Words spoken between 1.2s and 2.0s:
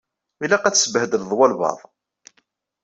walebɛaḍ.